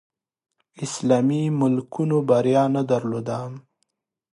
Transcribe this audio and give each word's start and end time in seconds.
اسلامي 0.85 1.41
ملکونو 1.59 2.17
بریا 2.29 2.63
نه 2.75 2.81
درلوده 2.91 3.39